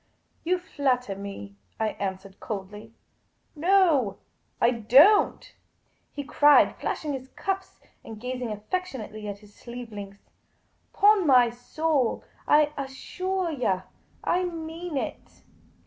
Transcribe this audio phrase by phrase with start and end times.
[0.43, 2.95] "You flatter me," I answered, coldly."
[3.69, 4.17] No,
[4.59, 5.53] I don't,"
[6.11, 10.31] he cried, flashing his cuffs and gazing affectionately at his sleeve links."
[10.91, 13.81] 'Pon my soul, I assuah yah,
[14.23, 15.43] I mean it.